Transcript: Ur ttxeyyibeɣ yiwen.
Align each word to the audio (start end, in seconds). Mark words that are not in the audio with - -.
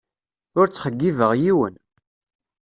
Ur 0.59 0.65
ttxeyyibeɣ 0.67 1.31
yiwen. 1.41 1.75